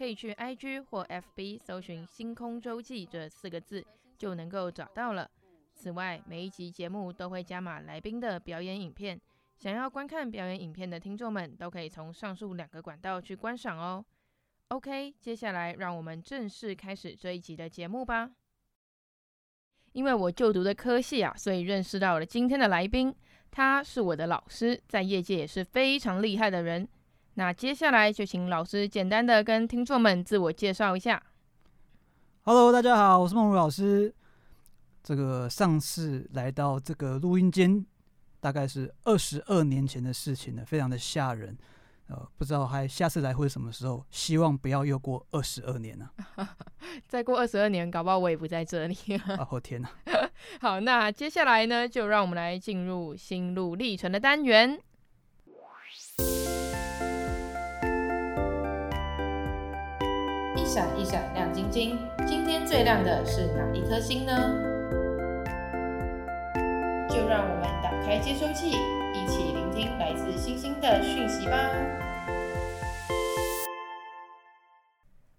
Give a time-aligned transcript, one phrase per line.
[0.00, 3.84] 可以去 IG 或 FB 搜寻“星空周记”这四个字，
[4.16, 5.30] 就能够找到了。
[5.74, 9.20] 此外，每一集节目都会加码来宾的表演影片，
[9.58, 14.02] 想要观看表演影片的听众们，都可以从上述两个管道去观赏哦。
[14.68, 18.30] OK，接下来让我们正式开始这一集的节目吧。
[19.92, 23.14] 因为我就读的科系啊，所以认识到了今天的来宾，
[23.50, 26.88] 他是我的老师，在业界也是非常厉害的人。
[27.40, 31.22] 那接下来就请老师简单的跟听众们自我介绍一下。
[32.42, 34.14] Hello，大家好，我是梦露老师。
[35.02, 37.82] 这个上次来到这个录音间，
[38.40, 41.56] 大概是二十二年前的事情了，非常的吓人。
[42.08, 44.04] 呃，不知道还下次来会什么时候？
[44.10, 46.54] 希望不要又过二十二年了、啊。
[47.08, 48.94] 再过二十二年，搞不好我也不在这里。
[49.38, 49.88] 啊，我天哪！
[50.60, 54.78] 好，那接下来呢，就让我们来进入心路历程的单元。
[60.72, 64.32] 闪一闪亮晶晶，今天最亮的是哪一颗星呢？
[67.10, 68.68] 就让我们打开接收器。
[69.12, 71.58] 一起聆听来自星星的讯息吧。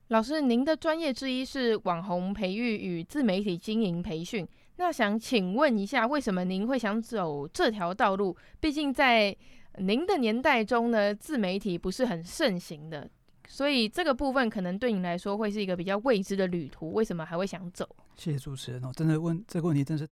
[0.09, 4.45] 老师，您的专业之一是网红培育与自媒体经营培训，
[4.75, 8.35] 那想请问一下，为什么您会想走这条道路？
[8.59, 9.33] 毕竟在
[9.77, 13.09] 您的年代中呢，自媒体不是很盛行的，
[13.51, 16.93] 所以这个部分可能对你来说会是一个比较未知的旅途。
[16.93, 17.85] 为什么还会想走？
[18.15, 20.07] 谢谢主持人哦，真的问这个问题，真是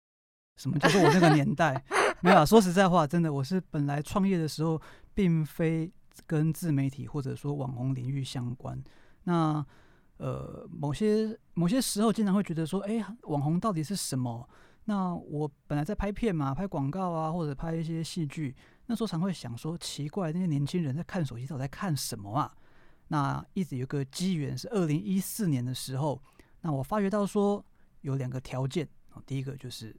[0.57, 1.81] 什么叫做我那个年代？
[2.21, 4.83] 没有啊，说实在话，真的，我是本来创业的时候，
[5.15, 5.89] 并非
[6.27, 8.83] 跟自媒体或者说网红领域相关。
[9.23, 9.65] 那
[10.17, 14.49] 呃，某些某些时候，经常会觉得说，哎，网红到底是什么？
[14.87, 18.53] 那我本来在拍片嘛，拍广告啊，或者拍一些戏剧，
[18.87, 22.53] 那时候常会想说，奇怪，那些年轻人在看手机，到底在看什么啊？
[23.09, 26.23] 那一直有个机缘，是二零一四年的时候，
[26.61, 27.65] 那我发觉到说，
[28.03, 28.89] 有两个条件，
[29.27, 29.95] 第一个就是。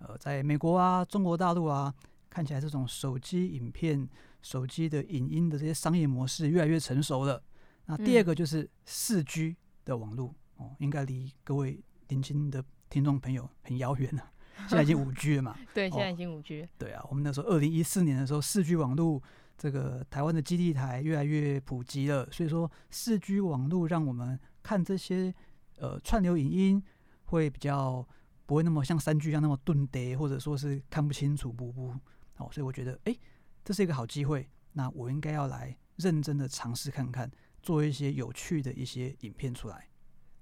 [0.00, 1.92] 呃，在美国啊，中国大陆啊，
[2.30, 4.08] 看起来这种手机影片、
[4.42, 7.42] 手机的影音的这些商业模式越来越成熟了。
[7.86, 14.22] 那第二个就是四 G 的网络、嗯、哦，应该离各位年轻的听众朋友很遥远了。
[14.68, 15.56] 现在已经五 G 了嘛？
[15.74, 16.68] 对，现在已经五 G。
[16.78, 19.20] 对啊，我们那时候二零一四年的时候，四 G 网络
[19.58, 25.34] 这个台湾的基地台越来越普及了，所以说四 G 网络让我们看这些
[25.76, 26.82] 呃串流影音
[27.24, 28.08] 会比较。
[28.48, 31.90] 不会那么像三 G 一样那么钝呆，或者说是看不清楚，不不，
[32.38, 33.14] 哦，所以我觉得，哎，
[33.62, 37.30] 这是一个好机会，那我应该要来认真的尝试看看，
[37.62, 39.86] 做一些有趣的一些影片出来。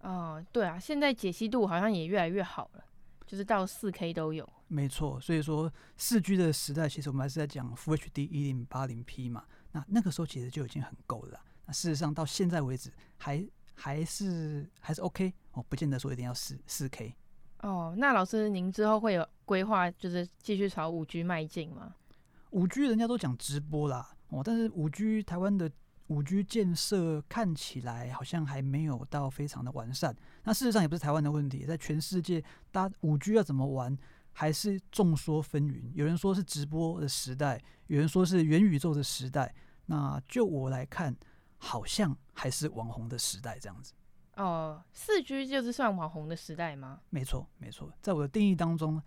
[0.02, 2.84] 哦，对啊，现在解析度好像也越来越好了，
[3.26, 4.48] 就是到四 K 都有。
[4.68, 11.40] 没错，所以说四 G 的时代，其实我们还是在讲 Full HD 一零八零 P 嘛，那那个时候其实就已经很够了。
[11.66, 17.14] 那事实上到现在为止，还还是还是 OK 哦，不见得说一定要四四 K。
[17.60, 21.94] 哦，那老师，您之后会有规划，就是继续朝五 G 迈进吗？
[22.50, 25.70] 五 G 人家都讲直播啦，哦，但是五 G 台湾的
[26.08, 30.14] 五 G 建设看起来好像还没有到非常的完善。
[30.44, 33.96] 那事实上也不是台湾的问题，在全世界，大家五 G 要怎么玩，
[34.32, 35.90] 还是众说纷纭。
[35.94, 39.54] 有人说是直播的时代，有人说是元宇宙的时代。
[39.86, 41.16] 那就我来看，
[41.58, 43.92] 好像还是网红的时代这样子。
[44.34, 47.00] 哦，四 G 就是算网红的时代吗？
[47.08, 49.00] 没错，没错，在我的定义当中，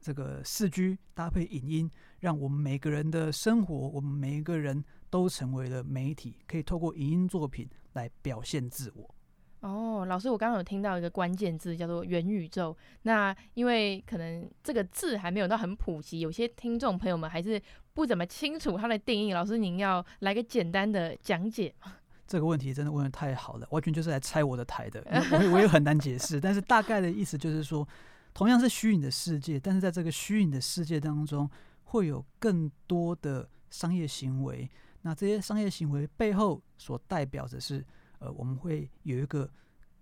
[0.00, 1.90] 这个四 G 搭配影音，
[2.20, 9.14] 让我们每个人的生活，我们每一个人都成为了媒体，可以透过影音作品来表现自我。
[9.60, 17.62] 哦，老师，我刚刚有听到一个关键字叫做元宇宙，那因为可能这个字还没有到很普及，有些听众朋友们还是
[17.92, 19.32] 不怎么清楚它的定义。
[19.32, 21.92] 老师，您要来个简单的讲解吗？
[22.26, 25.00] 这个问题真的问的太好了，完全就是来拆我的台的。
[25.30, 27.86] 我我也很难解释，但是大概的意思就是说，
[28.32, 31.48] 同样是虚拟的世界，但是在这个虚拟的世界当中，
[31.84, 34.68] 会有更多的商业行为。
[35.06, 37.84] 那这些商业行为背后所代表的是，
[38.20, 39.48] 呃，我们会有一个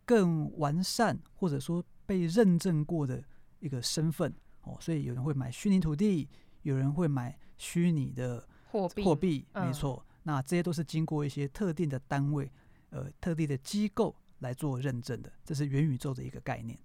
[0.04, 3.22] 更完善或者说被认证过的
[3.58, 4.32] 一个身份
[4.62, 4.76] 哦。
[4.80, 6.28] 所以有人会买虚拟土地，
[6.62, 10.02] 有人会买虚拟的货币，货币没错。
[10.06, 12.48] 嗯那这些都是经过一些特定的单位，
[12.90, 16.78] 呃，特定的机构来做认证的，这是元宇宙的一个概念。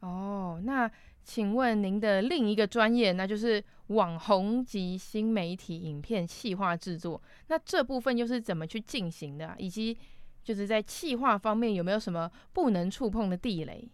[0.00, 0.90] 哦，那
[1.22, 9.54] 请问您的另一个专业，那就是网红及新媒体影片企划制作，那这部分又是怎么去进行的啊？
[9.58, 9.96] 以及
[10.42, 13.88] 就是在企划方面有没有什么不能触碰的地雷？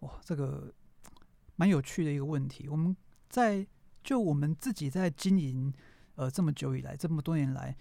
[0.00, 0.72] 哇，这个
[1.56, 2.68] 蛮有趣的一个问题。
[2.68, 2.96] 我们
[3.28, 3.66] 在
[4.02, 5.72] 就我们自己在经营。
[6.18, 7.76] 呃，这么久以来，这么多年来，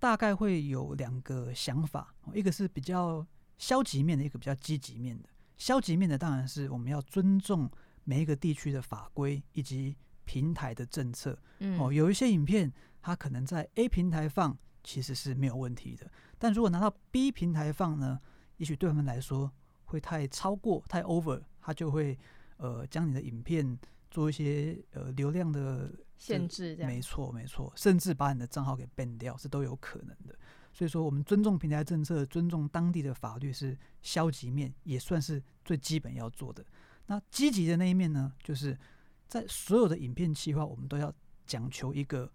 [0.00, 3.24] 大概会有两个想法，一个是比较
[3.58, 5.28] 消极面的，一个比较积极面的。
[5.56, 7.70] 消极面的当然是我们要尊重
[8.04, 11.38] 每一个地区的法规以及平台的政策。
[11.58, 18.20] 嗯，哦，有一些影片它可能在 A 平台放其实是没有问题的，但如果拿到 B 平台放呢，
[18.56, 19.50] 也许对他们来说
[19.84, 22.18] 会太超过、太 over，他就会
[22.56, 23.78] 呃将你的影片
[24.10, 25.92] 做一些呃流量的。
[26.18, 30.34] 限制，没错没错，甚至把你的账号给 ban 掉，是都有可能的。
[30.76, 36.62] 所以说，我们尊重平台政策，尊重当地的法律是消极面，也算是最基本要做的。
[37.06, 38.78] 那积极的那一面呢，就是
[39.26, 41.10] 在所有的影片企划，我们都要
[41.46, 42.30] 讲求一个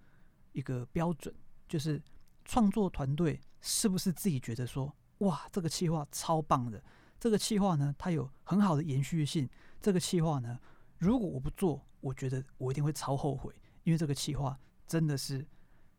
[0.53, 1.31] 一个标准，
[1.69, 2.01] 就是
[2.43, 6.83] 创作团队是不是自己觉得说，哇，这个企划超棒的，
[7.19, 9.47] 这个企划呢，它有很好的延续性。
[9.79, 10.59] 这个企划呢，
[10.97, 13.53] 如果我不做，我觉得我一定会超后悔。
[13.83, 15.45] 因为这个企划真的是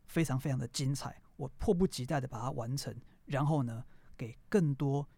[0.06, 2.94] 非常非常的精彩，我迫不及待的把它完成，
[3.24, 3.84] 然后呢，
[4.16, 5.08] 给更多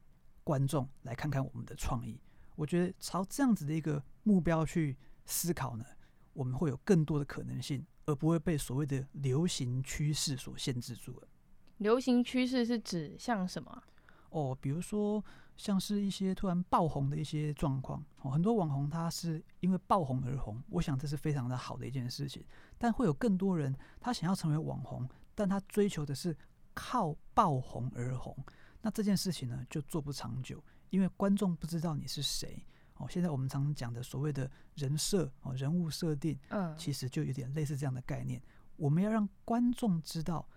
[0.43, 2.19] 观众来看看我们的创意。
[2.57, 5.85] 我觉得朝这样子的一个目标去思考呢，
[6.33, 11.29] 我们会有更多的可能性，而不会被所谓的流行趋势所限制住了。
[11.77, 13.83] 流行趋势是指像什么？
[14.31, 15.23] 哦，比如说。
[15.57, 22.45] 像是一些突然爆红的一些状况，哦，很多网红他是因为爆红而红，我想这是非常的好的一件事情。
[22.77, 26.37] 但会有更多人他想要成为网红，但他追求的是
[26.73, 28.37] 靠爆红而红，
[28.81, 32.65] 那这件事情呢就做不长久，因为观众不知道你是谁。
[32.95, 38.41] 哦，现在我们常常讲的所谓的人设哦，人物设定，嗯，其实就有点类似这样的概念。
[38.77, 40.49] 我们要让观众知道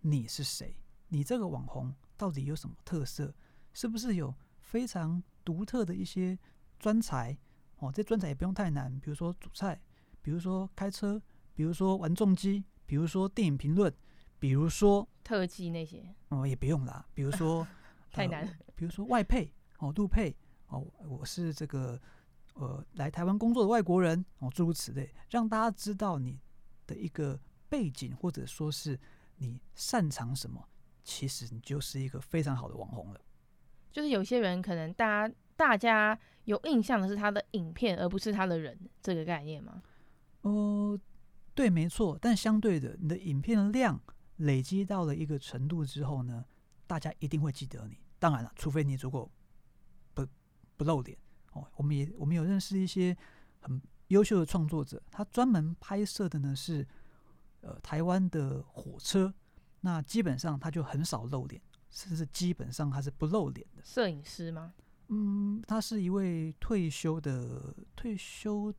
[0.00, 0.76] 你是谁，
[1.08, 3.34] 你这个网红到底有什么特色。
[3.74, 6.38] 是不是有非常独特的一些
[6.78, 7.36] 专才
[7.76, 7.92] 哦？
[7.92, 9.78] 这专才也不用太难，比如说煮菜，
[10.22, 11.20] 比如说开车，
[11.52, 13.92] 比如说玩重机，比如说电影评论，
[14.38, 17.04] 比如说特技那些哦，也不用啦。
[17.12, 17.66] 比如说
[18.12, 20.34] 太难，比如说外配哦，陆配
[20.68, 22.00] 哦，我是这个
[22.54, 26.40] 呃来台湾工作的外国人哦，诸如此类，让大家知道你
[26.86, 27.38] 的一个
[27.68, 28.98] 背景，或者说是
[29.36, 30.66] 你擅长什么，
[31.02, 33.20] 其实你就是一个非常好的网红了。
[33.92, 39.82] 就是有些人可能大家大家有印象的是他的影片，而不是他的人，这个概念吗？
[40.42, 40.50] 哦、
[40.92, 41.00] 呃，
[41.56, 42.16] 对，没错。
[42.20, 43.98] 但相对的，你的影片量
[44.36, 46.44] 累积到了一个程度之后呢，
[46.86, 47.98] 大家一定会记得你。
[48.18, 49.28] 当然了，除非你如果
[50.14, 50.24] 不
[50.76, 51.16] 不露脸
[51.52, 51.66] 哦。
[51.76, 53.16] 我们也我们有认识一些
[53.60, 56.86] 很优秀的创作者，他专门拍摄的呢是
[57.62, 59.32] 呃台湾的火车，
[59.80, 61.60] 那基本上他就很少露脸。
[61.88, 64.74] 甚至基本上他是不露脸的摄影师吗？
[65.08, 68.70] 嗯，他是一位退休的退休，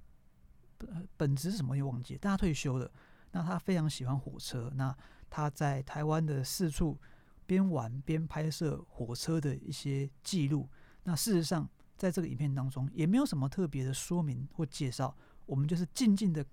[1.16, 2.92] 本职是什么也忘记，但他退休了。
[3.32, 4.96] 那他非常喜欢火车，那
[5.30, 7.00] 他在台湾的四处
[7.46, 10.70] 边玩边拍摄火车的一些记录。
[11.04, 15.16] 那事实上，在这个影片当中也没有什么特别的说明或介绍，
[15.46, 16.46] 我们就是静静的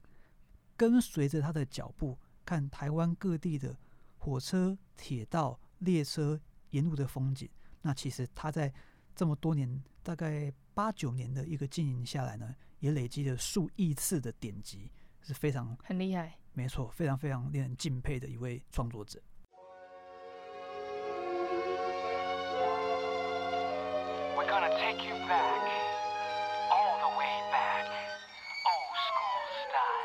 [0.76, 3.76] 跟随着他的脚步，看台湾各地的
[4.18, 6.40] 火车、铁道、列车。
[6.70, 7.48] 沿路的风景，
[7.82, 8.74] 那其实他在
[9.14, 12.52] 这么多年，大概八九年的一个经营下来呢，
[12.84, 14.90] 也累积了数亿次的点击，
[15.22, 19.18] 是非常很厉害，没错，非常非常令人敬佩的一位创作者。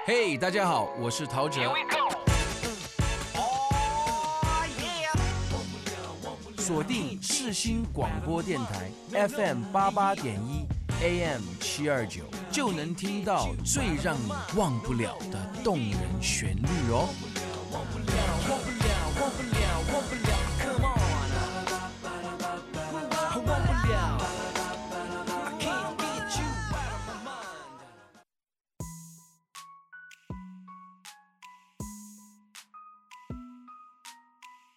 [0.05, 1.69] 嘿，大家好，我是陶喆。
[6.57, 8.89] 锁定世新广播电台
[9.27, 10.65] FM 八八点一
[11.01, 17.08] AM 七二九，就能听到最让你忘不了的动人旋律哦。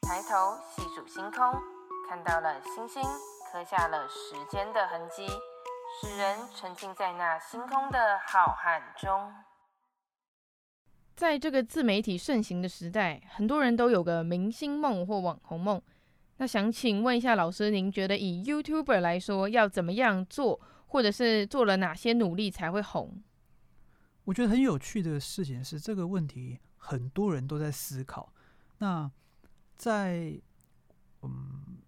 [0.02, 1.54] 抬头细数星空，
[2.06, 3.02] 看到了星星，
[3.50, 5.26] 刻下了时间的痕迹。
[6.02, 9.32] 使人沉浸在那星空的浩瀚中。
[11.14, 15.80] 在这个自媒体盛行的时代，很多人都有个明星梦或网红梦。
[16.38, 23.22] 那想请问一下老师，您觉得以 YouTuber 来说，要怎么样做，或者是做了哪些努力才会红？
[24.24, 28.32] 我觉得很有趣的事情是，这个问题很多人都在思考。
[28.78, 29.08] 那
[29.76, 30.36] 在
[31.22, 31.78] 嗯，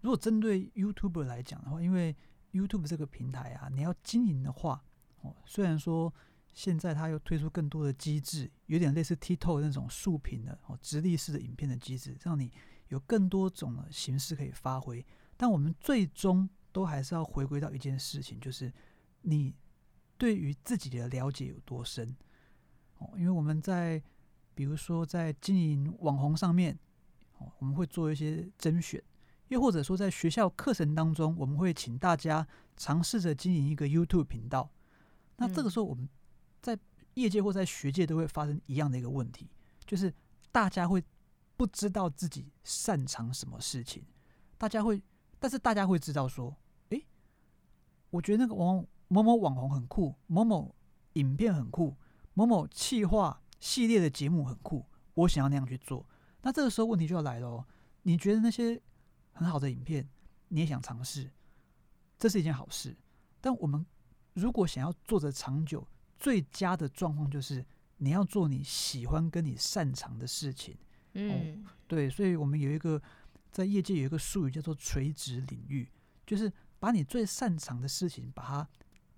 [0.00, 2.16] 如果针对 YouTuber 来讲的话，因为
[2.52, 4.82] YouTube 这个平台啊，你要经营的话，
[5.20, 6.12] 哦，虽然说
[6.52, 12.52] 现在它又推出更多的机制，有点类似 TikTok 那种竖屏的哦，直立式的影片的机制，让你
[12.88, 15.04] 有更多种的形式可以发挥。
[15.36, 18.72] 但我们最终都还是要回归到一件事情，就是
[19.22, 19.54] 你。
[20.20, 22.14] 对于自己的了解有多深？
[22.98, 24.02] 哦，因为我们在
[24.54, 26.78] 比如说在经营网红上面，
[27.38, 29.02] 哦，我们会做一些甄选，
[29.50, 32.44] 又或者说在学校课程当中，我们会请大家
[32.76, 34.68] 尝试着经营一个 YouTube 频道。
[35.36, 36.08] 那这个时候，我们
[36.60, 36.76] 在
[37.14, 39.48] 业界或在学界都会发生一样的一个问题，
[39.84, 40.12] 就是
[40.50, 41.00] 大家会
[41.56, 44.04] 不知道自己擅长什么事情，
[44.58, 45.02] 大家会，
[45.38, 46.56] 但是大家会知道说，
[46.88, 47.06] 诶，
[48.10, 48.84] 我觉得那个网。
[49.12, 50.72] 某某网红很酷，某某
[51.14, 51.96] 影片很酷，
[52.34, 56.06] 某某企划系列的节目很酷，我想要那样去做。
[56.42, 57.66] 那这个时候问题就要来了哦，
[58.02, 58.80] 你觉得那些
[59.40, 60.06] 很好的影片，
[60.48, 61.30] 你也想尝试，
[62.18, 62.94] 这是一件好事。
[63.40, 63.86] 但我们
[64.34, 67.64] 如果想要做的长久，最佳的状况就是
[67.96, 70.76] 你要做你喜欢跟你擅长的事情。
[71.14, 73.00] 嗯，哦，对，所以我们有一个
[73.50, 75.90] 在业界有一个术语叫做垂直领域，
[76.26, 78.68] 就是把你最擅长的事情把它。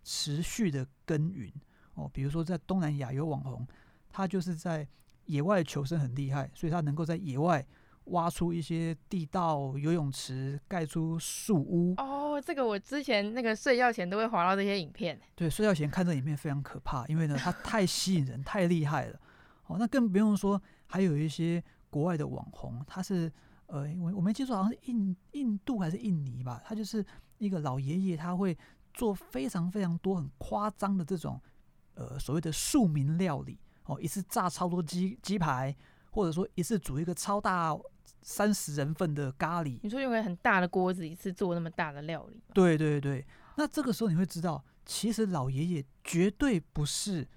[0.04, 1.48] 持续的耕耘
[1.94, 3.64] 哦，比如说在东南亚有网红，
[4.10, 4.84] 他就是在
[5.26, 7.64] 野外求生很厉害，所以他能够在野外
[8.06, 11.94] 挖出一些地道游泳池，盖出树屋。
[11.98, 15.20] 哦，这个我之前那个睡觉前都会滑到这些影片。
[15.34, 19.20] 对，睡觉前看这影片非常可怕，因为呢， 它太吸引人，太厉害了。
[19.66, 23.32] 哦，那更不用说还有一些国外的网红，他是
[23.66, 27.04] 呃，我我没记错，好像是印印度还是印尼吧，他就是
[27.38, 28.56] 一个老爷爷，他会。
[28.94, 31.40] 做非常非常多很夸张的这种，
[31.94, 35.74] 呃，所谓的庶民料理哦，一次炸超多鸡鸡排，
[36.10, 37.74] 或者说一次煮一个超大
[38.22, 39.78] 三十人份的咖喱。
[39.82, 42.40] 你说用个很大的锅子一次做那么大的料理？
[42.54, 43.26] 对对对，
[43.56, 47.28] 那这个时候你会知道，其实老爷爷绝对不是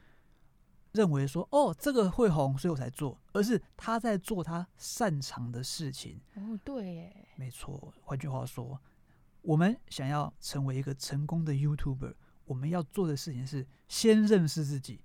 [0.94, 6.22] 认为说哦这个会红，所以我才做，而是他在做他擅长的事情。
[6.36, 7.94] 哦，对耶，没错。
[8.02, 8.80] 换句话说。
[9.48, 12.16] 我们想要成为一个成功的 YouTuber，
[12.46, 15.02] 我们要做的事情是先认识自己，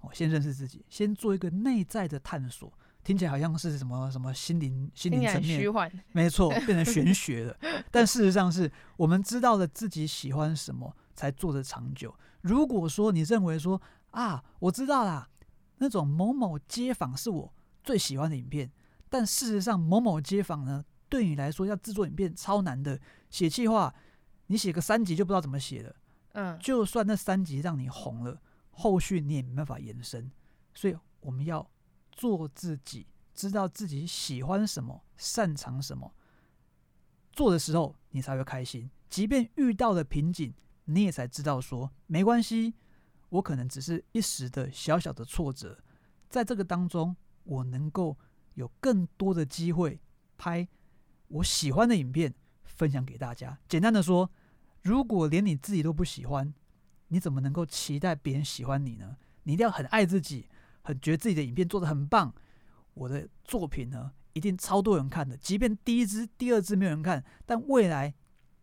[0.00, 2.76] 哦，先认识自己，先做一个内在的探索。
[3.04, 7.56] 听起来好像是什么什么心灵心灵层面，虚幻，没错， 变成玄学了。
[7.90, 12.12] 但事实上是我们知道了自己喜欢什么，才做得长久。
[12.40, 13.80] 如果说你认为说
[14.10, 15.28] 啊，我知道啦，
[15.78, 18.72] 那种某某街坊是我最喜欢的影片，
[19.08, 22.98] 但事实上某某街坊呢，对你来说要制作影片超难的。
[23.28, 23.94] 写气话，
[24.46, 25.94] 你写个三集就不知道怎么写了。
[26.32, 30.30] 嗯，就算那三集让你红了，后续你也没办法延伸。
[30.74, 31.68] 所以我们要
[32.16, 36.14] 做自己，知道自己喜欢什么，擅长什么，
[37.32, 38.90] 做的时候你才会开心。
[39.10, 40.54] 即便遇到了瓶颈，
[40.84, 42.74] 你也才知道说没关系，
[43.28, 45.78] 我可能只是一时的小小的挫折，
[46.28, 48.16] 在这个当中，我能够
[48.54, 50.00] 有更多的机会
[50.36, 50.66] 拍
[51.28, 52.34] 我喜欢的影片。
[52.66, 53.56] 分享给大家。
[53.68, 54.28] 简单的说，
[54.82, 56.52] 如果连你自己都不喜欢，
[57.06, 59.16] 你怎么能够期待别人喜欢你呢？
[59.44, 60.48] 你一定要很爱自己，
[60.84, 62.32] 很觉得自己的影片做的很棒。
[62.94, 65.36] 我的作品呢，一定超多人看的。
[65.36, 68.14] 即便第一支、第二支没有人看，但未来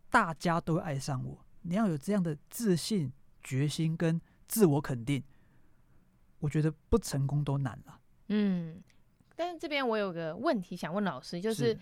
[0.08, 1.44] 大家都会爱上我。
[1.60, 3.12] 你要有这样的自信、
[3.42, 5.22] 决心跟自我肯定。
[6.38, 8.00] 我觉得不成功都难了。
[8.28, 8.82] 嗯，
[9.36, 11.78] 但是这边我有个问题想问老师，就是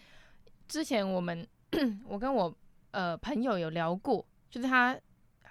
[0.66, 1.46] 之前我们。
[2.04, 2.52] 我跟我
[2.90, 4.98] 呃朋友有聊过，就是他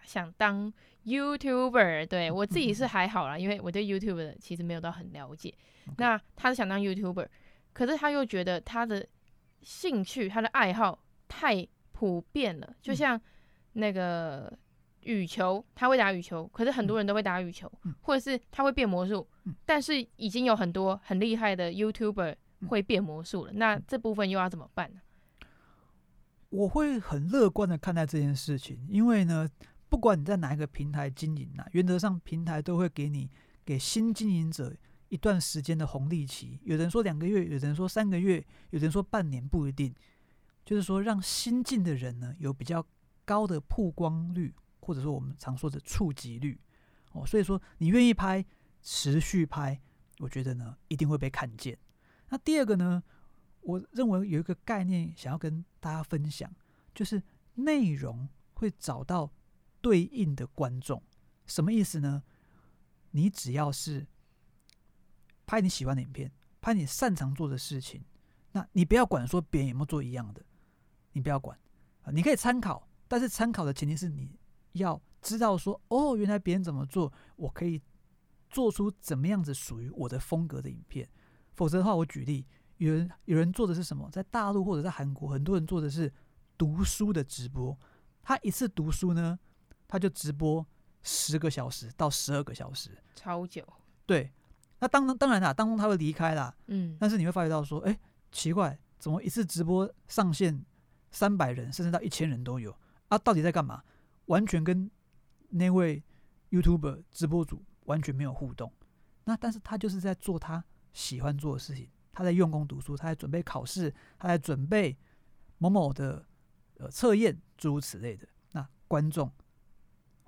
[0.10, 0.74] 想当
[1.06, 5.54] YouTuber，对，我自己是还好啦，因为我对 YouTuber 其实没有到很了解。
[5.98, 7.28] 那他是想当 YouTuber，
[7.74, 9.06] 可是他又觉得他的
[9.62, 10.98] 兴趣、他的爱好
[11.28, 13.22] 太普遍了，就像
[13.74, 14.52] 那个
[15.02, 19.28] 羽球，他会打羽球，可是很多人都会打羽球，或者是他会变魔术，
[19.64, 22.36] 但是已经有很多很厉害的 YouTuber
[22.68, 25.02] 会变魔术了，那这部分又要怎么办呢？
[26.50, 29.48] 我会很乐观的看待这件事情，因为呢，
[29.90, 33.30] 不管你在哪一个平台经营啊，原则上平台都会给你
[33.66, 34.76] 给新经营者
[35.10, 39.94] 一段时间的红利期，有人说两个月，有人说三个月，有人说半年，不一定。
[40.66, 42.86] 就是说，让新进的人呢有比较
[43.26, 46.60] 高的曝光率，或者说我们常说的触及率
[47.14, 47.26] 哦。
[47.26, 48.46] 所以说，你愿意拍，
[48.84, 49.82] 持续拍，
[50.20, 51.76] 我觉得呢一定会被看见。
[52.28, 53.02] 那第二个呢，
[53.62, 56.54] 我认为有一个概念想要跟大家分享，
[56.94, 57.24] 就是
[57.56, 59.32] 内容会找到
[59.82, 61.02] 对应的观众。
[61.46, 62.24] 什么意思呢？
[63.12, 64.06] 你只要是
[65.46, 66.32] 拍你喜欢的影片，
[66.62, 68.04] 拍你擅长做的事情，
[68.52, 70.46] 那你不要管说别人有没有做一样的，
[71.14, 71.58] 你不要管，
[72.12, 74.38] 你可以参考，但是参考的前提是你
[74.74, 77.82] 要知道说，哦，原来别人怎么做，我可以
[78.50, 81.10] 做出怎么样子属于我的风格的影片。
[81.56, 82.46] 否则的话，我举例，
[82.78, 84.08] 有人有人做的是什么？
[84.12, 86.14] 在大陆或者在韩国，很多人做的是
[86.58, 87.76] 读书的直播，
[88.22, 89.40] 他一次读书呢，
[89.90, 90.66] 他就直播。
[91.02, 93.66] 十个小时到十二个小时，超久。
[94.06, 94.30] 对，
[94.80, 96.54] 那当当然啦，当中他会离开啦。
[96.68, 97.98] 嗯，但是你会发觉到说，哎，
[98.34, 100.62] 奇怪，怎么一次直播上线
[101.10, 102.78] 三百人，甚至到一千人都有
[103.08, 103.18] 啊？
[103.18, 103.82] 到底在干嘛？
[104.26, 104.92] 完全跟
[105.52, 106.04] 那位
[106.52, 108.70] YouTuber 直播主完全没有互动。
[109.24, 114.98] 那但是他就是在做他喜欢做的事情，他在用功读书，他在准备考试，他在准备
[115.60, 116.26] 某某的
[116.76, 118.28] 呃测验，诸如此类的。
[118.52, 119.32] 那观众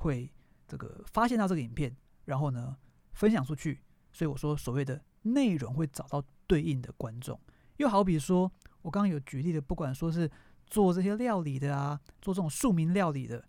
[0.02, 0.32] 会。
[0.68, 1.94] 这个发现到这个影片，
[2.24, 2.78] 然后呢
[3.12, 3.82] 分享出去，
[4.14, 7.38] 所以我说所谓的内容会找到对应的观众。
[7.76, 8.50] 又好比说，
[8.82, 10.32] 我刚刚有举例的，不管说是
[10.66, 13.44] 做这些料理的啊，做这种庶民料理的，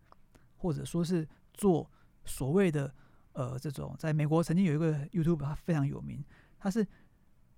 [0.56, 1.88] 或者说是做
[2.24, 2.92] 所谓的
[3.34, 6.24] 呃这种，在美国曾经有一个 YouTube，他非常有名，
[6.58, 6.84] 他是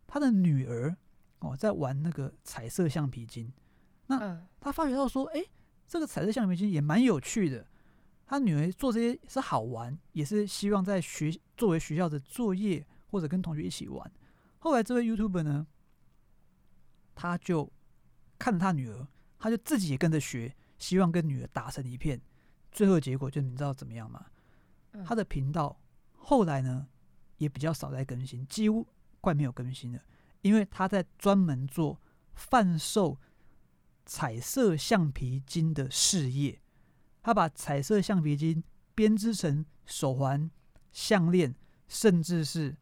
[0.06, 0.94] 他的女儿
[1.38, 3.50] 哦在玩那个彩色橡皮筋，
[4.08, 5.42] 那他发觉到说，哎，
[5.88, 7.66] 这个彩色橡皮筋也蛮有趣的。
[8.34, 14.12] 他女儿做这些是好玩，也是希望在学作为学校的作业或者跟同学一起玩。
[14.58, 15.68] 后来这位 YouTuber 呢，
[17.14, 17.70] 他就
[18.36, 19.06] 看着他女儿，
[19.38, 22.20] 他就自己也跟着学，希望跟女儿打成一片。
[22.73, 24.26] 最后结果就你知道怎么样吗？
[25.04, 25.80] 他的频道
[26.16, 26.88] 后来呢
[27.36, 28.84] 也比较少在更新，几乎
[29.20, 30.02] 快没有更新了，
[30.40, 32.00] 因为他在专门做
[32.34, 33.16] 贩售
[34.04, 36.60] 彩色橡皮筋的事业。
[37.25, 38.63] 他把彩色橡皮筋
[38.95, 40.50] 编织成手环、
[40.93, 41.54] 项链，
[41.89, 42.76] 甚至是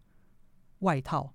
[0.80, 1.32] 外套、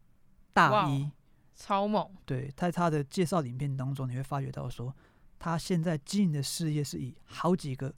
[0.51, 1.09] 大衣，
[1.55, 2.11] 超猛！
[2.25, 4.93] 对，在他的介绍影片当中，你会发觉到说，
[5.39, 7.95] 他现在经营的事业是以好几个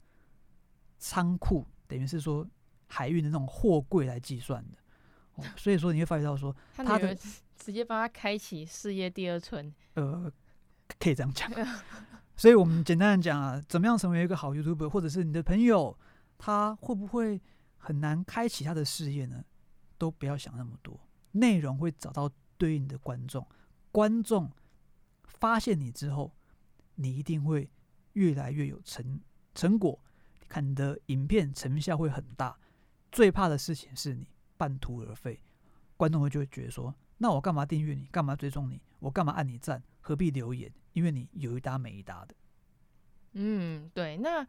[1.00, 2.46] 仓库，等于是说
[2.86, 4.78] 海运的那种货柜来计算的。
[5.34, 7.12] 哦，所以说你会发觉到说， 他的
[7.56, 9.74] 直接帮他开启事业第二春。
[9.94, 10.32] 呃，
[11.00, 11.50] 可以这样讲。
[12.40, 15.94] 所以，我们简单的讲啊，怎么样成为一个好 YouTuber，或者是你的朋友，
[16.38, 17.38] 他会不会
[17.76, 19.44] 很难开启他的事业呢？
[19.98, 20.98] 都不要想那么多，
[21.32, 23.46] 内容会找到对应的观众，
[23.92, 24.50] 观众
[25.26, 26.32] 发现你之后，
[26.94, 27.70] 你一定会
[28.14, 29.20] 越来越有成
[29.54, 30.02] 成果，
[30.48, 32.58] 看你的影片成效会很大。
[33.12, 34.26] 最怕的事情是你
[34.56, 35.38] 半途而废，
[35.94, 38.06] 观众会就会觉得说，那我干嘛订阅你？
[38.06, 38.80] 干嘛追踪你？
[38.98, 39.82] 我干嘛按你赞？
[40.00, 40.72] 何必留言？
[40.94, 42.34] 因为你有一搭没一搭的。
[43.32, 44.16] 嗯，对。
[44.16, 44.46] 那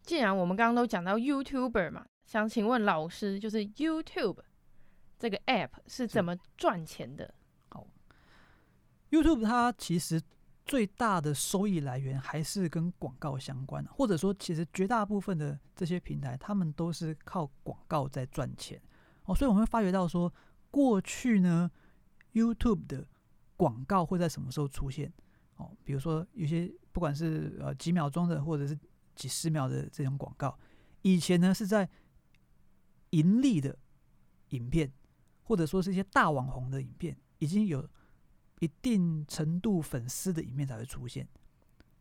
[0.00, 4.38] 既然我们刚刚都讲到 YouTuber 嘛，想请问老师，就是 YouTube
[5.18, 7.34] 这个 App 是怎么赚钱的？
[7.68, 7.86] 好
[9.10, 10.18] ，YouTube 它其实
[10.64, 18.80] 最大的收益来源还是跟广告相关，或者说，其实绝大部分的这些平台，他们都是靠广告在赚钱。
[19.26, 20.32] 哦，所以我们会发觉到说，
[20.70, 21.70] 过去呢
[22.34, 23.06] ，YouTube 的
[23.56, 25.10] 广告会在什么时候出现？
[25.56, 28.76] 哦，比如说有些不管是呃几秒钟的，或者是
[29.14, 30.58] 几十秒的这种广告，
[31.02, 31.88] 以前呢是在
[33.10, 33.78] 盈利的
[34.48, 34.92] 影片，
[35.44, 37.88] 或者说是一些大网红的影片，已经有
[38.58, 41.28] 一定程度粉丝的影片才会出现，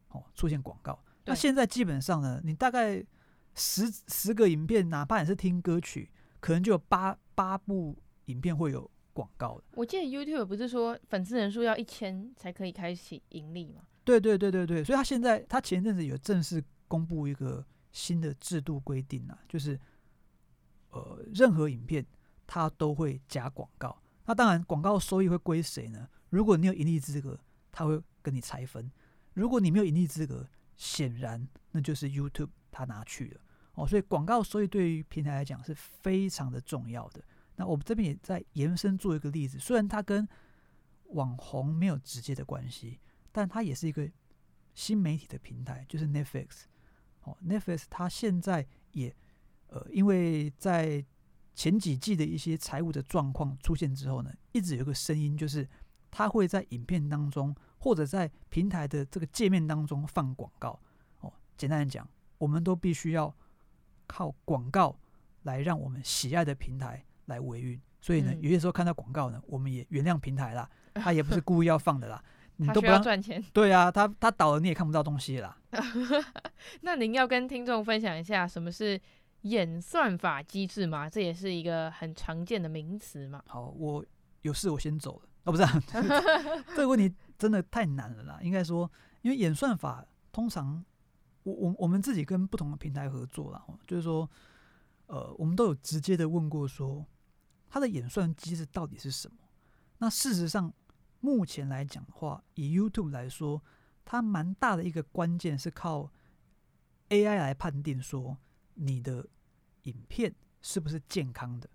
[0.09, 0.99] 哦，出现广告。
[1.25, 3.05] 那现在基本上呢，你大概
[3.53, 8.89] 十十个影片，哪怕你是听歌曲，可能就有八八部影片会有。
[9.13, 13.83] 广告的，我记得 YouTube 不是说粉丝人数要一千才可以开启盈利吗？
[14.03, 19.79] 对对对对对，所以他现在他前阵子有正式公布一个新的制度规定啊，就是
[20.89, 22.05] 呃任何影片
[22.45, 23.97] 它都会加广告。
[24.25, 26.09] 那当然广告收益会归谁呢？
[26.29, 27.39] 如果你有盈利资格，
[27.71, 28.83] 他会跟你拆分；
[29.33, 33.41] 如果你没有盈利资格，显然那就是 YouTube 他拿去了
[33.75, 33.87] 哦。
[33.87, 37.21] 所以广告收益对于平台来讲是非常的重要的。
[37.55, 40.27] 那我们这边也在延伸做一个例子，虽然它跟
[41.09, 42.99] 网红没有直接的关系，
[43.31, 44.09] 但它也是一个
[44.73, 46.63] 新媒体的平台，就是 Netflix。
[47.21, 49.15] 哦，Netflix 它现在也
[49.67, 51.05] 呃，因为在
[51.53, 55.69] 前几季的一些财务的状况出现之后呢，一直有一个声音，就是
[56.09, 60.79] 它会在影片当中或者在平台的这个界面当中放广告。
[61.21, 63.33] 哦，简单来讲，我们都必须要
[64.07, 64.99] 靠广告
[65.43, 67.79] 来让我们喜爱的平台来维运。
[68.01, 72.23] 所以呢，有些时候看到广告呢，我们也原谅平台啦， 他也不是故意要放的啦。
[72.57, 73.43] 你都不要赚钱。
[73.51, 75.57] 对啊，他他倒了你也看不到东西啦。
[76.81, 78.99] 那您要跟听众分享一下什么是
[79.41, 81.09] 演算法机制吗？
[81.09, 83.41] 这也是一个很常见的名词嘛。
[83.47, 84.05] 好，我
[84.41, 85.29] 有事我先走了。
[85.45, 85.83] 哦，不是、啊，
[86.75, 88.39] 这个问题真的太难了啦。
[88.41, 88.89] 应该说，
[89.23, 90.83] 因为演算法通常
[91.43, 94.29] 我我我们自己跟不同的平台合作啦，就是说，
[95.07, 97.05] 呃，我们都有直接的问过说。
[97.69, 99.37] 它的演算机制到底是什么？
[99.97, 100.71] 那事实上，
[101.21, 103.63] 目前来讲的话，以 YouTube 来说，
[104.05, 106.11] 它蛮大的一个关键是靠
[107.09, 108.37] AI 来判定说
[108.75, 109.27] 你的
[109.85, 111.67] 影片是不是健康的。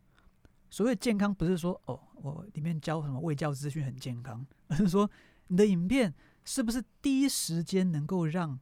[0.71, 5.11] 所谓健康，不是说哦，我里面教什么卫教资讯很健康，而是说
[5.49, 6.15] 你的影片
[6.45, 8.61] 是不是第一时间能够让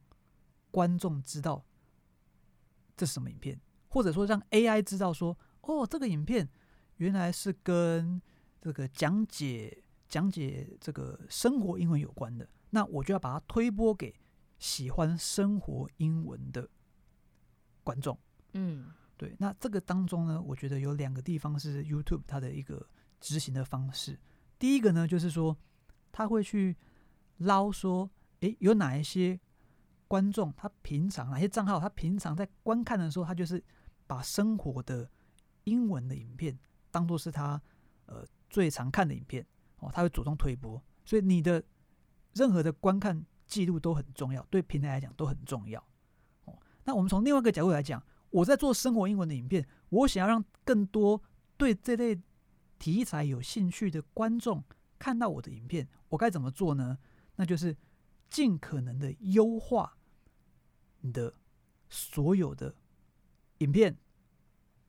[0.71, 1.63] 观众知道
[2.95, 3.61] 这是什么影片，
[3.97, 6.47] 或者说让 AI 知道说哦，这个影片。
[6.97, 8.19] 原来是跟
[8.59, 14.15] 这个讲解讲解这个生活英文有关的，那我就要把它推播给
[14.57, 16.67] 喜欢生活英文的
[17.83, 18.17] 观众。
[18.53, 19.35] 嗯，对。
[19.37, 22.87] 那这个当中呢，我觉得有两个地方是 YouTube 它的一个
[23.19, 24.19] 执行的方式。
[24.57, 25.55] 第一个呢，就是说
[26.11, 26.75] 他会去
[27.37, 29.39] 捞说，诶，有哪一些
[30.07, 33.63] 观众，他平常哪些账号，他平常在观看的时候，他就是
[34.07, 35.11] 把生活的
[35.65, 36.57] 英文的影片。
[36.89, 37.61] 当做是他
[38.07, 39.45] 呃最常看的影片
[39.79, 41.63] 哦，他会主动推播，所以你的
[42.33, 45.79] 任何的观看记录都很重要，对平台来讲都很重要
[46.45, 46.57] 哦。
[46.85, 51.21] 那我们从另外一个角度来讲，我在做生活英文的影片，我想要让更多
[51.57, 52.19] 对这类
[52.79, 54.63] 题材有兴趣的观众
[54.97, 56.97] 看到我的影片，我该怎么做呢？
[57.35, 57.77] 那就是
[58.29, 59.97] 尽可能的优化
[61.01, 61.33] 你的
[61.89, 62.73] 所有的
[63.59, 63.97] 影片、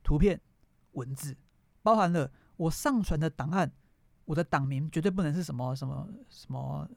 [0.03, 0.39] 图片、
[0.91, 1.35] 文字。
[1.81, 3.71] 包含了我上传的档案，
[4.25, 6.89] 我的档名绝对不能是什么什么什么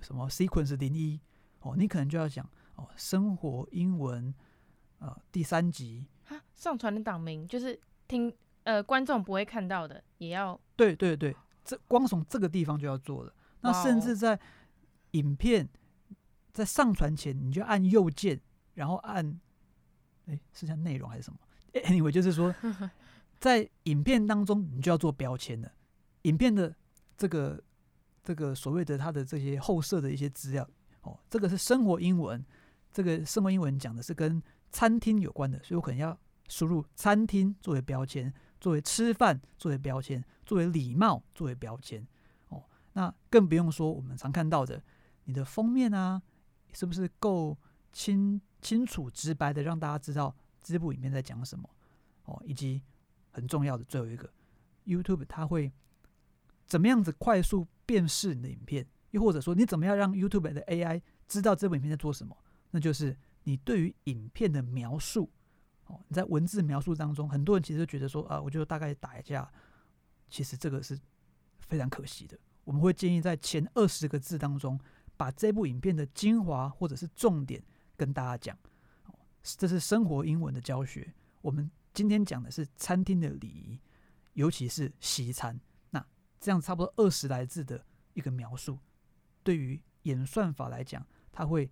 [0.00, 1.20] 什么 sequence 零一
[1.60, 4.32] 哦，你可能就要讲哦，生活英文
[5.00, 13.34] 呃第三集哈，上传的档名就是听呃观众不会看到的，也要对对对，这光从这个地方就要做了。
[13.62, 14.40] 那甚至在
[15.10, 15.68] 影片
[16.52, 18.40] 在上传前，你就按右键，
[18.74, 19.38] 然后按
[20.30, 21.38] 哎是叫内容还是什么
[21.72, 22.54] ？Anyway，就是说。
[23.40, 25.72] 在影片当中，你就要做标签的。
[26.24, 26.76] 影片的
[27.16, 27.58] 这个
[28.22, 30.68] 这个所谓的它的这些后设的一些资料，
[31.00, 32.44] 哦，这个是生活英文，
[32.92, 36.14] 这个生活英文讲的是跟餐厅有关的，所以我可能要
[36.50, 42.06] 输入餐厅作为标签，作为吃饭作为标签，作为礼貌作为标签。
[42.50, 42.62] 哦，
[42.92, 44.82] 那更不用说我们常看到的，
[45.24, 46.20] 你的封面啊，
[46.74, 47.56] 是不是够
[47.90, 51.68] 清清楚直白的让大家知道这部影片在讲什么？
[52.24, 52.82] 哦，以及。
[53.32, 54.28] 很重要的最后一个
[54.86, 55.72] ，YouTube 它会
[56.66, 58.84] 怎么样子快速辨识你的影片？
[59.12, 62.36] 又或者说，你怎么样让 YouTube 的 AI 知道这部影片在做什么？
[62.72, 65.30] 那就是你对于影片的描述
[65.86, 69.48] 哦，你在文字描述当中，很多人其实都觉得说啊，我就大概打一下，
[70.28, 70.98] 其实这个是
[71.60, 72.36] 非常可惜的。
[72.64, 74.76] 我们会建议在前二十个字当中，
[75.16, 77.62] 把这部影片的精华或者是重点
[78.00, 78.58] 跟大家讲。
[79.42, 81.70] 这是生活英文的教学，我们。
[81.92, 83.78] 今天讲的是餐厅的礼仪，
[84.34, 85.60] 尤其是西餐。
[85.90, 86.06] 那
[86.38, 87.84] 这样差不多二十来字的
[88.14, 88.78] 一个描述，
[89.42, 91.68] 对于演算法来讲，它会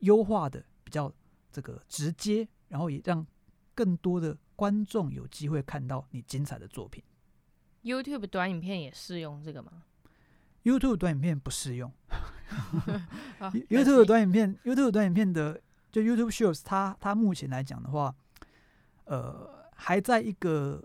[0.00, 1.10] 优化的比较
[1.50, 3.26] 这个直接，然后也让
[3.74, 7.02] 更多的观众有机会看到你精彩的作品。
[7.82, 9.84] YouTube 短影片也适用这个吗
[10.64, 11.90] ？YouTube 短影片不适用。
[13.68, 18.14] YouTube 短影片，YouTube 短影片的就 YouTube Shorts，它它目前来讲的话。
[19.08, 20.82] 呃，还在一个，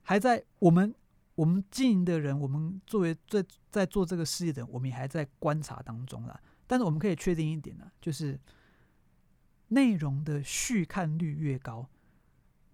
[0.00, 0.94] 还在我们
[1.34, 6.40] 我们经营的人，我们作为在在做这个事业的人，我们也还在观察当中啦。
[6.66, 8.40] 但是我们可以确定一点呢，就是
[9.68, 11.86] 内容的续看率越高，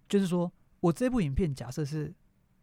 [0.07, 2.15] 就是说我这部影片假设是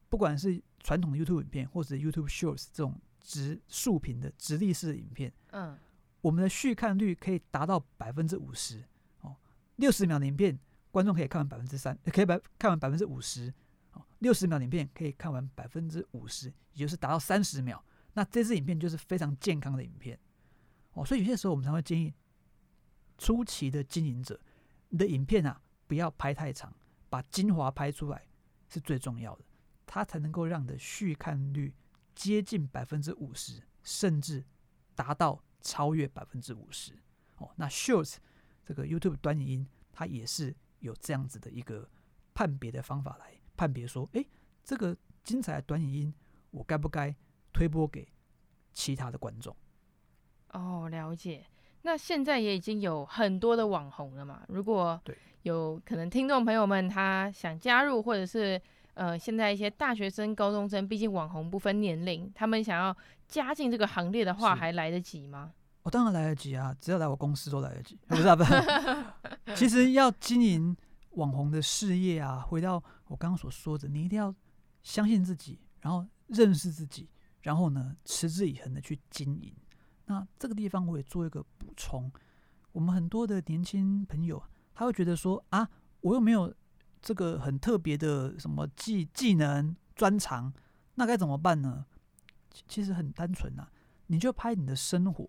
[0.08, 5.76] 不管是传统的 YouTube 影片，或者 YouTube Shorts 这种直竖屏的直立式的影片，嗯，
[6.20, 8.84] 我们的续看率可以达到百分之五十
[9.22, 9.36] 哦，
[9.76, 10.58] 六十秒的影片。
[10.92, 13.52] 观众可以看完百分之三，可以百看完百分之五十，
[13.92, 17.84] 哦，六十秒影片可以看完百分之五十，也就是达到三十秒。
[18.14, 20.18] 那这支影片就是非常健康的影片，
[20.92, 22.14] 哦，所以有些时候我们才会建议
[23.18, 24.40] 初期的经营者，
[24.88, 26.72] 你的影片啊不要拍太长，
[27.10, 28.26] 把精华拍出来，
[28.70, 29.44] 是最重要的，
[29.84, 31.74] 它才能够让你的续看率
[32.16, 34.42] 接近百分之五十，甚至
[34.96, 36.94] 达到超越百分之五十。
[37.36, 38.16] 哦，那 Shorts
[38.64, 41.88] 这个 YouTube 短影音，它也是有这样子的一个
[42.34, 44.26] 判别的方法来判别说，诶，
[44.64, 46.14] 这个精彩的短影音，
[46.50, 47.14] 我该不该
[47.52, 48.08] 推播给
[48.72, 49.54] 其他的观众？
[50.52, 51.46] 哦，了解。
[51.82, 54.44] 那现在也已经有很多的网红了嘛？
[54.48, 55.00] 如果
[55.42, 58.60] 有可能，听众朋友们他想加入，或者是
[58.96, 62.96] 呃，现在一些大学生、高中生，毕竟网红不分年龄，他们想要
[63.28, 65.52] 加进这个行列的话，还来得及吗？
[65.82, 67.98] 我、哦、当然来得及啊，只要来我公司都来得及。
[68.06, 69.54] 不是啊，不是。
[69.54, 70.74] 其实要经营
[71.10, 74.34] 网红的事业啊，回到我刚刚所说的，你一定要
[74.82, 77.06] 相信自己，然后认识自己，
[77.42, 79.54] 然后呢，持之以恒的去经营。
[80.06, 82.10] 那这个地方我也做一个补充，
[82.72, 84.42] 我们很多的年轻朋友，
[84.74, 85.68] 他会觉得说啊，
[86.00, 86.52] 我又没有
[87.02, 90.52] 这个很特别的什么技技能专长，
[90.94, 91.86] 那该怎么办呢？
[92.66, 93.70] 其实很单纯呐、啊，
[94.06, 95.28] 你就拍你的生活，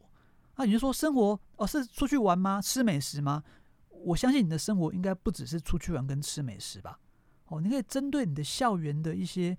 [0.55, 2.61] 啊，你就说生活哦是出去玩吗？
[2.61, 3.43] 吃美食吗？
[3.89, 6.99] 我相信你的生活应该不只是出去玩跟吃美食吧？
[7.47, 9.57] 哦，你可以针对你的校园的一些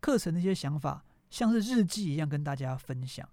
[0.00, 3.26] 课程的一些想法，像是日记一样跟大家分享。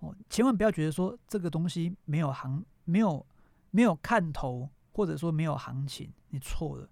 [0.00, 3.24] 哦千万不要觉得说这个东西没有行，没有
[3.70, 6.88] 没有看头，或者说没有行情，你错了。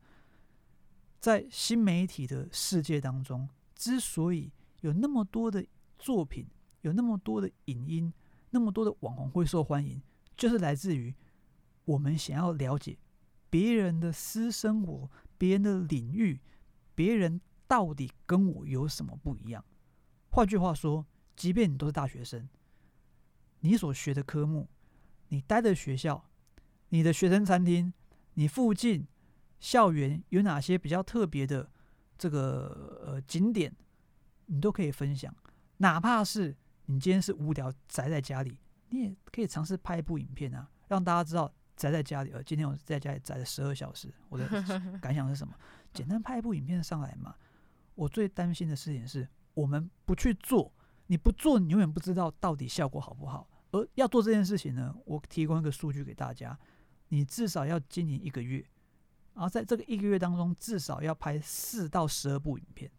[1.23, 5.65] 在新媒体的世界当中，之所以有那么多的
[5.97, 6.45] 作品，
[6.81, 8.13] 有那么多的影音，
[8.51, 10.03] 那么多的网红会受欢迎，
[10.37, 11.15] 就是来自于
[11.85, 12.99] 我们想要了解
[13.49, 15.09] 别人的私生活、
[15.39, 16.41] 别人的领域、
[16.93, 19.65] 别人到底跟我有什么不一样。
[20.31, 21.07] 换句话说，
[21.37, 22.49] 即便你都是大学生。
[23.61, 24.69] 你所学的科目，
[25.29, 26.29] 你待的学校，
[26.89, 27.93] 你的学生餐厅，
[28.35, 29.07] 你附近
[29.63, 31.71] 校园有哪些比较特别的
[32.19, 33.73] 这个呃景点，
[34.47, 35.33] 你都可以分享。
[35.77, 36.55] 哪怕是
[36.87, 38.59] 你今天是无聊宅在家里，
[38.91, 42.33] 你也可以尝试拍一部影片啊，让大家知道宅在家里。
[42.33, 44.45] 呃，今天我在家里宅了十二小时，我的
[45.01, 45.55] 感想是什么？
[45.95, 47.37] 简单拍一部影片上来嘛。
[47.95, 50.73] 我最担心的事情是我们不去做，
[51.07, 53.49] 你不做，你永远不知道到底效果好不好。
[53.71, 56.59] 而要做这件事情呢，我提供一个数据给大家：
[57.11, 58.65] 你至少要经营一个月，
[59.35, 62.91] 然后在这个一个月当中，至少要拍四到十二部影片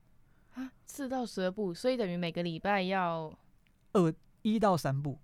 [0.53, 3.37] 啊，四到十二部，所以等于每个礼拜要
[3.93, 5.19] 二一到三部。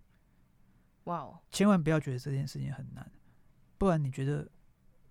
[1.05, 1.39] 哇哦！
[1.51, 3.11] 千万不要觉得这件事情很难，
[3.77, 4.47] 不然你觉得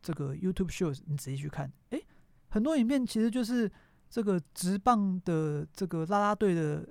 [0.00, 2.06] 这个 YouTube Shorts，你仔细去看，诶，
[2.48, 3.70] 很多影片其实就是
[4.08, 6.88] 这个直棒的这个啦啦队的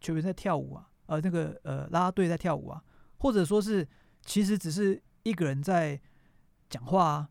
[0.00, 0.88] 球员在跳舞啊。
[1.06, 2.80] 呃，那个呃，啦啦队在跳舞啊，
[3.18, 3.86] 或者说是
[4.24, 6.00] 其实只是一个人在
[6.68, 7.30] 讲话啊，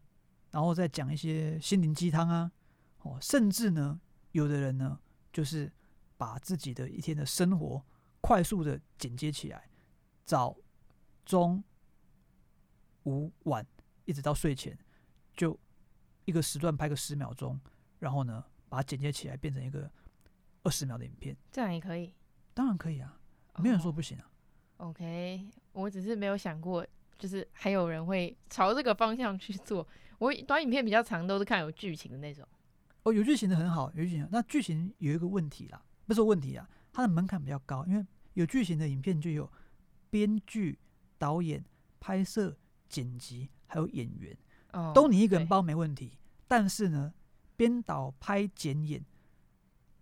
[0.51, 2.51] 然后再讲一些心灵鸡汤啊，
[3.01, 3.99] 哦，甚至呢，
[4.31, 4.99] 有的人呢，
[5.31, 5.71] 就是
[6.17, 7.85] 把自己的一天的生活
[8.21, 9.69] 快速的剪接起来，
[10.25, 10.57] 早、
[11.25, 11.63] 中、
[13.03, 13.65] 午、晚，
[14.05, 14.77] 一直到睡前，
[15.35, 15.57] 就
[16.25, 17.59] 一个时段拍个十秒钟，
[17.99, 19.89] 然后呢，把它剪接起来变成一个
[20.63, 22.13] 二十秒的影片，这样也可以，
[22.53, 23.19] 当然可以啊。
[23.57, 24.31] 没有人说不行啊。
[24.77, 29.85] Oh, OK，我只是没有想过，就是还有人会朝这个方向去做。
[30.19, 32.47] 我短影片比较长，都是看有剧情的那种。
[33.03, 34.27] 哦，有剧情的很好，有剧情。
[34.31, 39.51] 那剧情有一个问题啦，不是问题啊，它的门槛比较高，因为有剧情的影片就有
[40.09, 40.77] 编剧、
[41.17, 41.65] 导演、
[41.99, 42.55] 拍摄、
[42.87, 44.37] 剪辑，还有演员
[44.71, 46.11] ，oh, 都你一个人包没问题。
[46.47, 47.13] 但是呢，
[47.55, 49.03] 编导、拍、剪、演，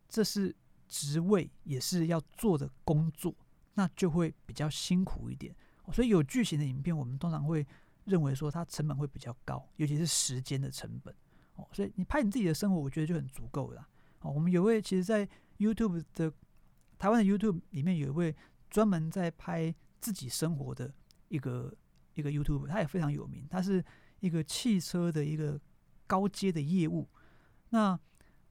[0.10, 0.56] 这是
[0.88, 3.34] 职位，也是要做的工作。
[3.76, 5.56] 那就会比较辛苦一点，
[5.94, 7.64] 所以有剧情的影片，我们通常会
[8.08, 11.14] 认为说它成本会比较高，尤其是时间的成本。
[11.56, 13.88] 哦，所以你拍你自己的生活，我觉得就很足够了。
[14.22, 15.28] 哦，我们有位其实，在
[15.60, 16.34] YouTube 的
[16.98, 18.36] 台湾的 YouTube 里面有一位
[18.70, 20.92] 专门在拍自己生活的
[21.28, 21.72] 一个
[22.16, 23.84] 一个 YouTube，他也非常有名，他是
[24.22, 25.60] 一个汽车的一个
[26.08, 27.08] 高阶的业务。
[27.70, 28.00] 那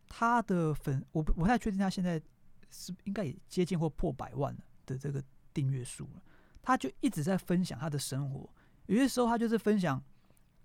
[0.06, 2.22] 他的粉，我不太确定他现在
[2.70, 4.60] 是应该也接近或破百万了。
[4.86, 5.20] 的这个
[5.52, 6.22] 订阅数了，
[6.62, 8.48] 他就一直在分享他的生活。
[8.86, 10.02] 有些时候他就是分享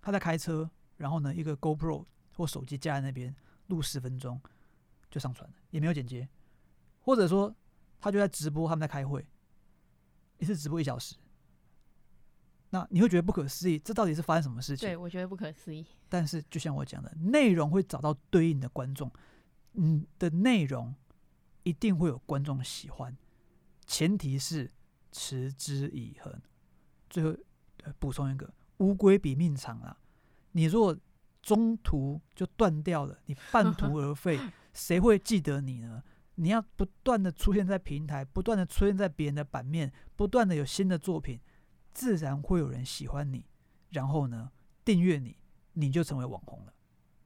[0.02, 2.06] 他在开车，然后呢，一个 GoPro
[2.36, 3.36] 或手机架在那边
[3.68, 4.40] 录十分钟
[5.10, 6.28] 就上传了，也没有剪接。
[7.02, 7.54] 或者说
[8.00, 9.26] 他就在直播，他们在开会，
[10.38, 11.16] 一次直播一小时。
[12.70, 14.88] 那你会觉得不可思议，这到底是发生什么事情？
[14.88, 15.86] 对，我觉得不可思议。
[16.08, 19.12] 但是就像我讲的，内容会找到对应的观众，
[19.74, 20.96] 嗯，的内容
[21.64, 23.18] 一定会有观众喜欢。
[23.86, 24.72] 前提是
[25.12, 26.42] 持之以恒。
[27.10, 27.36] 最后
[28.00, 29.98] 补充一个，乌龟比命长啊！
[30.52, 30.96] 你如果
[31.42, 34.40] 中途就断掉了，你半途 而废，
[34.74, 36.04] 谁会记得你呢？
[36.36, 41.40] 你要不断的出现在平台，不断的出现在别人的版面，不断的有新的作品，
[41.94, 43.46] 自然会有人喜欢你，
[43.90, 44.52] 然后呢，
[44.84, 45.38] 订阅你，
[45.74, 46.74] 你就成为网红了。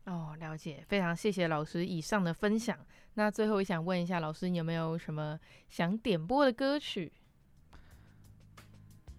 [0.06, 2.78] 哦，了解，非常谢谢老师以上的分享。
[3.14, 5.40] 那最后，也想问一下老师，你有没有什么
[5.70, 7.12] 想点播的歌曲？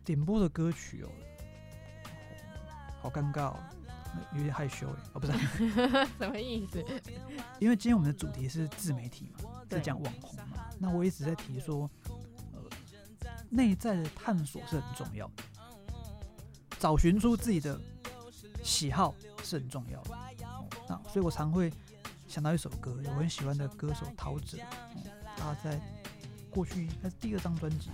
[0.06, 1.10] 点播的歌曲哦，
[3.02, 3.58] 好尴尬哦，
[4.34, 5.32] 有点害羞哎，哦，不是，
[6.16, 6.82] 什么意思？
[7.58, 10.64] 因为今天我们的主题是自媒体嘛，在讲网红嘛。
[10.78, 11.90] 那我一直在提说，
[12.52, 12.60] 呃，
[13.50, 15.42] 内在的探索是很重要的，
[16.78, 17.80] 找寻出自己的
[18.62, 20.16] 喜好是很重要的。
[20.88, 21.72] 那所以，我常会
[22.28, 24.62] 想到一首歌，我很喜欢的歌手陶喆，
[24.94, 25.02] 嗯，
[25.36, 25.80] 他在
[26.48, 27.90] 过去他是第二张专辑，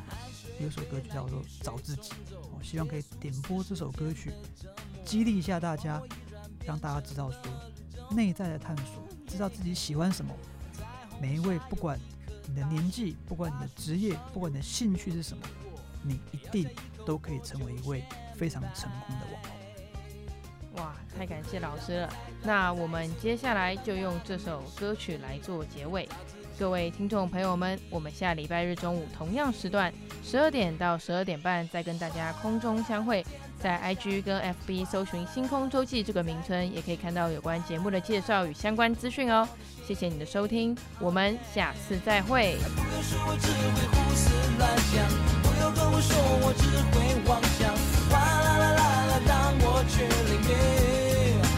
[0.61, 2.11] 有首歌就叫做《找自己》，
[2.57, 4.33] 我希望可以点播这首歌曲，
[5.05, 6.01] 激励一下大家，
[6.65, 7.41] 让大家知道说
[8.11, 10.33] 内在的探索，知道自己喜欢什么。
[11.21, 11.99] 每一位，不管
[12.47, 15.43] 你的年纪，不管你的职业，不管你的兴趣是什么，
[16.03, 16.69] 你一定
[17.05, 18.05] 都可以成为一位
[18.37, 19.53] 非常成功的网红。
[20.77, 22.13] 哇，太感谢老师了！
[22.43, 26.09] 那我们接下来就用这首歌曲来做结尾。
[26.59, 33.25] 各位听众朋友们，我们下礼拜日中午同样时段，十二点到十二点半再跟大家空中相会。
[33.59, 39.49] 在 IG 跟 FB 搜寻“星空周记”这个名称，也可以看到有关节目的介绍与相关资讯哦。
[39.87, 42.57] 谢谢你的收听，我们下次再会。
[49.89, 50.53] 去淋雨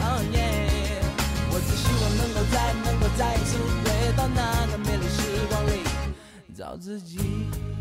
[0.00, 1.04] ，oh yeah，
[1.50, 4.78] 我只希望能够再能够再次回到那个，
[6.76, 7.73] 自己。